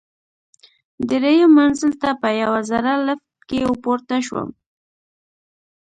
درېیم 1.09 1.51
منزل 1.57 1.91
ته 2.01 2.09
په 2.21 2.29
یوه 2.41 2.59
زړه 2.71 2.93
لفټ 3.07 3.39
کې 3.49 3.57
ورپورته 3.65 4.15
شوم. 4.25 4.49